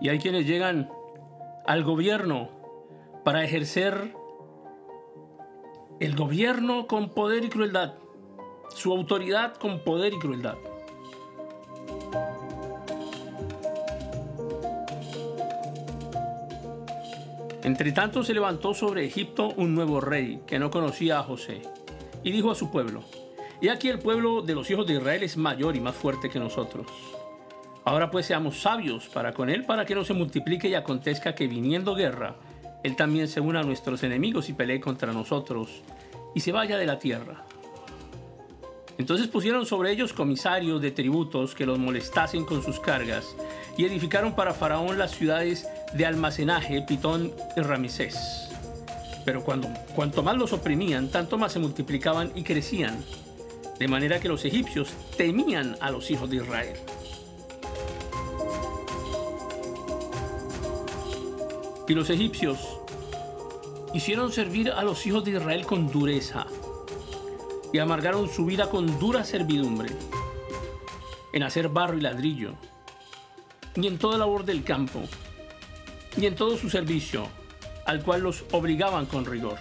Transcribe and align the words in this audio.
Y 0.00 0.08
hay 0.08 0.18
quienes 0.18 0.46
llegan 0.46 0.90
al 1.66 1.84
gobierno 1.84 2.50
para 3.24 3.44
ejercer 3.44 4.14
el 5.98 6.14
gobierno 6.14 6.86
con 6.86 7.10
poder 7.10 7.44
y 7.44 7.48
crueldad, 7.48 7.94
su 8.74 8.92
autoridad 8.92 9.54
con 9.54 9.80
poder 9.80 10.12
y 10.12 10.18
crueldad. 10.18 10.56
Entre 17.62 17.90
tanto 17.90 18.22
se 18.22 18.32
levantó 18.32 18.74
sobre 18.74 19.04
Egipto 19.04 19.52
un 19.56 19.74
nuevo 19.74 20.00
rey 20.00 20.40
que 20.46 20.58
no 20.60 20.70
conocía 20.70 21.18
a 21.18 21.24
José 21.24 21.62
y 22.22 22.30
dijo 22.30 22.52
a 22.52 22.54
su 22.54 22.70
pueblo, 22.70 23.02
y 23.60 23.68
aquí 23.68 23.88
el 23.88 23.98
pueblo 23.98 24.42
de 24.42 24.54
los 24.54 24.70
hijos 24.70 24.86
de 24.86 24.94
Israel 24.94 25.24
es 25.24 25.36
mayor 25.36 25.74
y 25.74 25.80
más 25.80 25.96
fuerte 25.96 26.28
que 26.28 26.38
nosotros. 26.38 26.86
Ahora 27.86 28.10
pues 28.10 28.26
seamos 28.26 28.58
sabios 28.58 29.06
para 29.06 29.32
con 29.32 29.48
él, 29.48 29.64
para 29.64 29.86
que 29.86 29.94
no 29.94 30.04
se 30.04 30.12
multiplique 30.12 30.68
y 30.68 30.74
acontezca 30.74 31.36
que 31.36 31.46
viniendo 31.46 31.94
guerra, 31.94 32.34
él 32.82 32.96
también 32.96 33.28
se 33.28 33.38
una 33.38 33.60
a 33.60 33.62
nuestros 33.62 34.02
enemigos 34.02 34.48
y 34.48 34.54
pelee 34.54 34.80
contra 34.80 35.12
nosotros 35.12 35.82
y 36.34 36.40
se 36.40 36.50
vaya 36.50 36.78
de 36.78 36.86
la 36.86 36.98
tierra. 36.98 37.44
Entonces 38.98 39.28
pusieron 39.28 39.66
sobre 39.66 39.92
ellos 39.92 40.12
comisarios 40.12 40.82
de 40.82 40.90
tributos 40.90 41.54
que 41.54 41.64
los 41.64 41.78
molestasen 41.78 42.44
con 42.44 42.60
sus 42.60 42.80
cargas 42.80 43.36
y 43.78 43.84
edificaron 43.84 44.34
para 44.34 44.52
Faraón 44.52 44.98
las 44.98 45.12
ciudades 45.12 45.68
de 45.94 46.06
almacenaje, 46.06 46.82
Pitón 46.82 47.32
y 47.56 47.60
Ramsés. 47.60 48.48
Pero 49.24 49.44
cuando, 49.44 49.68
cuanto 49.94 50.24
más 50.24 50.36
los 50.36 50.52
oprimían, 50.52 51.08
tanto 51.12 51.38
más 51.38 51.52
se 51.52 51.60
multiplicaban 51.60 52.32
y 52.34 52.42
crecían, 52.42 53.04
de 53.78 53.86
manera 53.86 54.18
que 54.18 54.26
los 54.26 54.44
egipcios 54.44 54.92
temían 55.16 55.76
a 55.80 55.92
los 55.92 56.10
hijos 56.10 56.28
de 56.28 56.38
Israel. 56.38 56.76
Y 61.88 61.94
los 61.94 62.10
egipcios 62.10 62.58
hicieron 63.94 64.32
servir 64.32 64.70
a 64.70 64.82
los 64.82 65.06
hijos 65.06 65.24
de 65.24 65.32
Israel 65.32 65.64
con 65.66 65.90
dureza 65.90 66.46
y 67.72 67.78
amargaron 67.78 68.28
su 68.28 68.44
vida 68.46 68.70
con 68.70 68.98
dura 68.98 69.24
servidumbre, 69.24 69.90
en 71.32 71.42
hacer 71.42 71.68
barro 71.68 71.96
y 71.96 72.00
ladrillo, 72.00 72.54
y 73.74 73.86
en 73.86 73.98
toda 73.98 74.18
labor 74.18 74.44
del 74.44 74.64
campo, 74.64 75.02
y 76.16 76.26
en 76.26 76.34
todo 76.34 76.56
su 76.56 76.70
servicio, 76.70 77.28
al 77.84 78.02
cual 78.02 78.22
los 78.22 78.44
obligaban 78.52 79.06
con 79.06 79.24
rigor. 79.24 79.58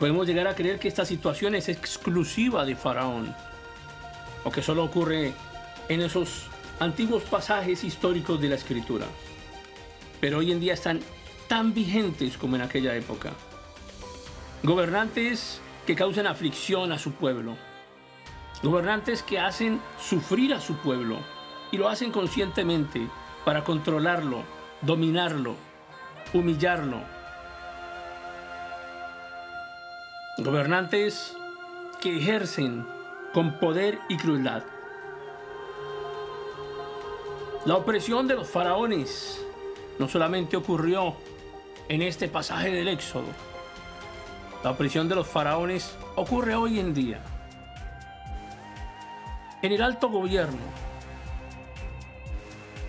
Podemos 0.00 0.26
llegar 0.26 0.48
a 0.48 0.54
creer 0.54 0.78
que 0.78 0.88
esta 0.88 1.04
situación 1.04 1.54
es 1.54 1.68
exclusiva 1.68 2.64
de 2.64 2.74
Faraón, 2.74 3.36
o 4.44 4.50
que 4.50 4.62
solo 4.62 4.82
ocurre 4.82 5.34
en 5.90 6.00
esos 6.00 6.46
antiguos 6.80 7.22
pasajes 7.24 7.84
históricos 7.84 8.40
de 8.40 8.48
la 8.48 8.54
escritura, 8.54 9.04
pero 10.18 10.38
hoy 10.38 10.52
en 10.52 10.60
día 10.60 10.72
están 10.72 11.00
tan 11.48 11.74
vigentes 11.74 12.38
como 12.38 12.56
en 12.56 12.62
aquella 12.62 12.96
época. 12.96 13.32
Gobernantes 14.62 15.60
que 15.86 15.94
causan 15.94 16.26
aflicción 16.26 16.92
a 16.92 16.98
su 16.98 17.12
pueblo, 17.12 17.56
gobernantes 18.62 19.22
que 19.22 19.38
hacen 19.38 19.82
sufrir 20.00 20.54
a 20.54 20.60
su 20.60 20.76
pueblo 20.76 21.18
y 21.72 21.76
lo 21.76 21.90
hacen 21.90 22.10
conscientemente 22.10 23.06
para 23.44 23.64
controlarlo, 23.64 24.44
dominarlo, 24.80 25.56
humillarlo. 26.32 27.19
Gobernantes 30.42 31.36
que 32.00 32.16
ejercen 32.16 32.86
con 33.34 33.58
poder 33.58 33.98
y 34.08 34.16
crueldad. 34.16 34.62
La 37.66 37.76
opresión 37.76 38.26
de 38.26 38.36
los 38.36 38.48
faraones 38.48 39.44
no 39.98 40.08
solamente 40.08 40.56
ocurrió 40.56 41.14
en 41.90 42.00
este 42.00 42.26
pasaje 42.26 42.70
del 42.70 42.88
Éxodo, 42.88 43.26
la 44.64 44.70
opresión 44.70 45.10
de 45.10 45.14
los 45.14 45.26
faraones 45.26 45.94
ocurre 46.16 46.54
hoy 46.54 46.80
en 46.80 46.94
día. 46.94 47.20
En 49.60 49.72
el 49.72 49.82
alto 49.82 50.08
gobierno 50.08 50.58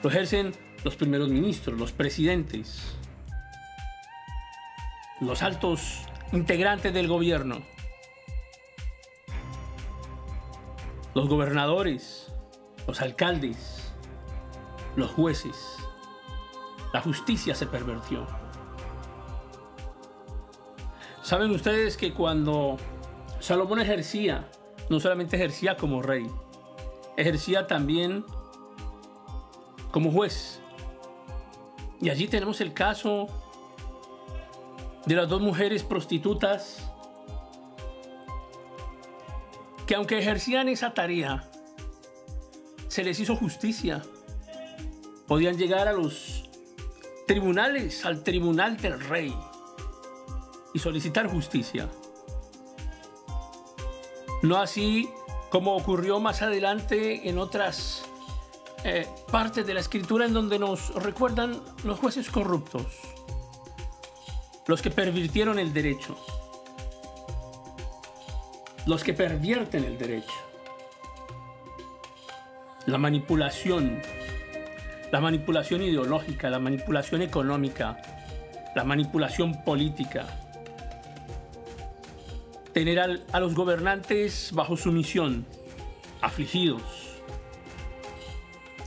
lo 0.00 0.10
ejercen 0.10 0.54
los 0.84 0.94
primeros 0.94 1.28
ministros, 1.28 1.76
los 1.76 1.90
presidentes, 1.90 2.96
los 5.20 5.42
altos 5.42 6.02
integrantes 6.32 6.92
del 6.94 7.08
gobierno, 7.08 7.62
los 11.14 11.28
gobernadores, 11.28 12.32
los 12.86 13.00
alcaldes, 13.00 13.92
los 14.96 15.10
jueces. 15.10 15.76
La 16.92 17.00
justicia 17.00 17.54
se 17.54 17.66
pervertió. 17.66 18.26
Saben 21.22 21.50
ustedes 21.50 21.96
que 21.96 22.12
cuando 22.12 22.76
Salomón 23.40 23.80
ejercía, 23.80 24.50
no 24.90 25.00
solamente 25.00 25.36
ejercía 25.36 25.76
como 25.76 26.02
rey, 26.02 26.26
ejercía 27.16 27.66
también 27.66 28.24
como 29.90 30.10
juez. 30.10 30.60
Y 32.00 32.10
allí 32.10 32.26
tenemos 32.26 32.60
el 32.60 32.72
caso 32.72 33.28
de 35.06 35.16
las 35.16 35.28
dos 35.28 35.40
mujeres 35.40 35.82
prostitutas 35.82 36.88
que 39.86 39.94
aunque 39.94 40.18
ejercían 40.18 40.68
esa 40.68 40.94
tarea, 40.94 41.50
se 42.88 43.02
les 43.02 43.18
hizo 43.20 43.36
justicia 43.36 44.02
podían 45.26 45.56
llegar 45.56 45.88
a 45.88 45.92
los 45.94 46.44
tribunales, 47.26 48.04
al 48.04 48.22
tribunal 48.22 48.76
del 48.76 49.00
rey 49.00 49.34
y 50.74 50.78
solicitar 50.78 51.26
justicia. 51.26 51.88
No 54.42 54.58
así 54.58 55.08
como 55.50 55.74
ocurrió 55.76 56.20
más 56.20 56.42
adelante 56.42 57.28
en 57.30 57.38
otras 57.38 58.04
eh, 58.84 59.08
partes 59.30 59.66
de 59.66 59.74
la 59.74 59.80
escritura 59.80 60.26
en 60.26 60.34
donde 60.34 60.58
nos 60.58 60.94
recuerdan 60.96 61.62
los 61.84 61.98
jueces 61.98 62.30
corruptos, 62.30 62.84
los 64.72 64.80
que 64.80 64.90
pervirtieron 64.90 65.58
el 65.58 65.74
derecho, 65.74 66.16
los 68.86 69.04
que 69.04 69.12
pervierten 69.12 69.84
el 69.84 69.98
derecho, 69.98 70.32
la 72.86 72.96
manipulación 72.96 74.00
la 75.10 75.20
manipulación 75.20 75.82
ideológica, 75.82 76.48
la 76.48 76.58
manipulación 76.58 77.20
económica, 77.20 78.00
la 78.74 78.82
manipulación 78.82 79.62
política. 79.62 80.26
Tener 82.72 82.98
a 82.98 83.40
los 83.40 83.54
gobernantes 83.54 84.52
bajo 84.54 84.78
sumisión, 84.78 85.44
afligidos, 86.22 86.80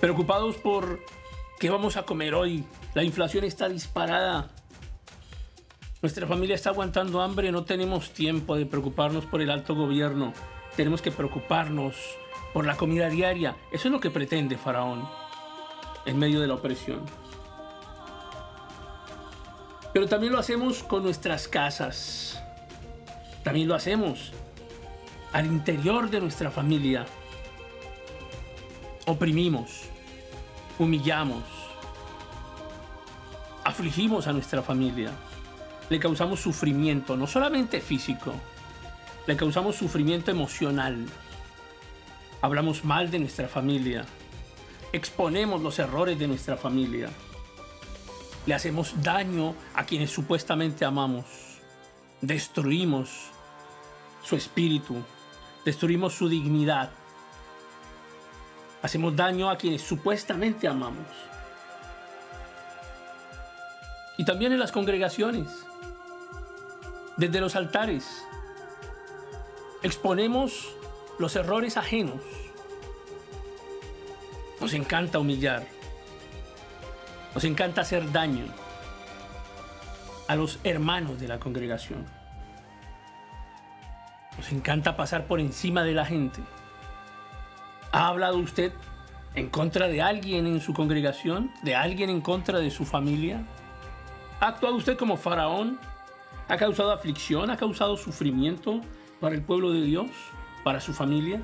preocupados 0.00 0.56
por 0.56 1.04
qué 1.60 1.68
vamos 1.68 1.98
a 1.98 2.04
comer 2.04 2.34
hoy. 2.34 2.64
La 2.94 3.02
inflación 3.02 3.44
está 3.44 3.68
disparada. 3.68 4.48
Nuestra 6.06 6.28
familia 6.28 6.54
está 6.54 6.70
aguantando 6.70 7.20
hambre, 7.20 7.50
no 7.50 7.64
tenemos 7.64 8.12
tiempo 8.12 8.54
de 8.54 8.64
preocuparnos 8.64 9.26
por 9.26 9.42
el 9.42 9.50
alto 9.50 9.74
gobierno. 9.74 10.32
Tenemos 10.76 11.02
que 11.02 11.10
preocuparnos 11.10 11.96
por 12.54 12.64
la 12.64 12.76
comida 12.76 13.08
diaria. 13.08 13.56
Eso 13.72 13.88
es 13.88 13.92
lo 13.92 13.98
que 13.98 14.10
pretende 14.10 14.56
Faraón 14.56 15.08
en 16.04 16.16
medio 16.16 16.40
de 16.40 16.46
la 16.46 16.54
opresión. 16.54 17.00
Pero 19.92 20.06
también 20.06 20.32
lo 20.32 20.38
hacemos 20.38 20.84
con 20.84 21.02
nuestras 21.02 21.48
casas. 21.48 22.40
También 23.42 23.66
lo 23.66 23.74
hacemos 23.74 24.30
al 25.32 25.46
interior 25.46 26.08
de 26.08 26.20
nuestra 26.20 26.52
familia. 26.52 27.04
Oprimimos, 29.06 29.86
humillamos, 30.78 31.42
afligimos 33.64 34.28
a 34.28 34.32
nuestra 34.32 34.62
familia. 34.62 35.10
Le 35.88 35.98
causamos 36.00 36.40
sufrimiento, 36.40 37.16
no 37.16 37.26
solamente 37.26 37.80
físico, 37.80 38.34
le 39.26 39.36
causamos 39.36 39.76
sufrimiento 39.76 40.30
emocional. 40.30 41.06
Hablamos 42.40 42.84
mal 42.84 43.10
de 43.10 43.18
nuestra 43.18 43.48
familia, 43.48 44.04
exponemos 44.92 45.62
los 45.62 45.78
errores 45.78 46.18
de 46.18 46.28
nuestra 46.28 46.56
familia. 46.56 47.10
Le 48.46 48.54
hacemos 48.54 48.94
daño 49.02 49.54
a 49.74 49.84
quienes 49.84 50.10
supuestamente 50.10 50.84
amamos. 50.84 51.24
Destruimos 52.20 53.10
su 54.22 54.36
espíritu. 54.36 55.02
Destruimos 55.64 56.14
su 56.14 56.28
dignidad. 56.28 56.90
Hacemos 58.82 59.16
daño 59.16 59.50
a 59.50 59.58
quienes 59.58 59.82
supuestamente 59.82 60.68
amamos. 60.68 61.08
Y 64.16 64.24
también 64.24 64.52
en 64.52 64.60
las 64.60 64.70
congregaciones. 64.70 65.48
Desde 67.16 67.40
los 67.40 67.56
altares 67.56 68.26
exponemos 69.82 70.74
los 71.18 71.34
errores 71.34 71.78
ajenos. 71.78 72.20
Nos 74.60 74.74
encanta 74.74 75.18
humillar. 75.18 75.64
Nos 77.34 77.44
encanta 77.44 77.80
hacer 77.80 78.12
daño 78.12 78.44
a 80.28 80.36
los 80.36 80.58
hermanos 80.62 81.18
de 81.18 81.28
la 81.28 81.38
congregación. 81.38 82.04
Nos 84.36 84.52
encanta 84.52 84.96
pasar 84.96 85.26
por 85.26 85.40
encima 85.40 85.84
de 85.84 85.92
la 85.92 86.04
gente. 86.04 86.42
¿Ha 87.92 88.08
hablado 88.08 88.36
usted 88.36 88.72
en 89.34 89.48
contra 89.48 89.88
de 89.88 90.02
alguien 90.02 90.46
en 90.46 90.60
su 90.60 90.74
congregación? 90.74 91.50
¿De 91.62 91.74
alguien 91.74 92.10
en 92.10 92.20
contra 92.20 92.58
de 92.58 92.70
su 92.70 92.84
familia? 92.84 93.42
¿Ha 94.40 94.48
actuado 94.48 94.76
usted 94.76 94.98
como 94.98 95.16
faraón? 95.16 95.78
¿Ha 96.48 96.56
causado 96.56 96.92
aflicción? 96.92 97.50
¿Ha 97.50 97.56
causado 97.56 97.96
sufrimiento 97.96 98.80
para 99.20 99.34
el 99.34 99.42
pueblo 99.42 99.72
de 99.72 99.82
Dios? 99.82 100.06
¿Para 100.62 100.80
su 100.80 100.92
familia? 100.92 101.42